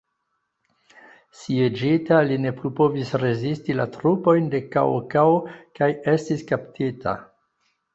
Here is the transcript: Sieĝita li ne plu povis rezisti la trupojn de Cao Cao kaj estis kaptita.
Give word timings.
Sieĝita 1.41 2.23
li 2.31 2.39
ne 2.47 2.55
plu 2.63 2.73
povis 2.81 3.13
rezisti 3.27 3.79
la 3.83 3.89
trupojn 4.01 4.51
de 4.57 4.65
Cao 4.75 5.01
Cao 5.17 5.41
kaj 5.79 5.95
estis 6.19 6.49
kaptita. 6.55 7.21